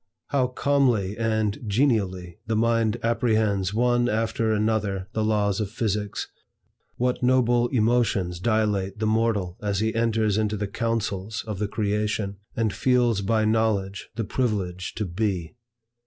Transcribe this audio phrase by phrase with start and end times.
[0.29, 6.27] How calmly and genially the mind apprehends one after another the laws of physics!
[6.95, 12.37] What noble emotions dilate the mortal as he enters into the counsels of the creation,
[12.55, 15.53] and feels by knowledge the privilege to BE!